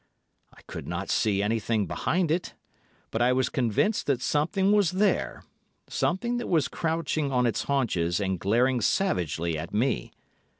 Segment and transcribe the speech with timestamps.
[0.57, 2.55] I could not see anything behind it,
[3.11, 5.43] but I was convinced that something was there,
[5.87, 10.11] something that was crouching on its haunches and glaring savagely at me.